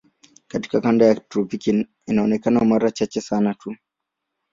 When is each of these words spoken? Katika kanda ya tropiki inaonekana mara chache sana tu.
Katika 0.47 0.81
kanda 0.81 1.05
ya 1.05 1.15
tropiki 1.15 1.87
inaonekana 2.07 2.63
mara 2.63 2.91
chache 2.91 3.21
sana 3.21 3.53
tu. 3.53 3.75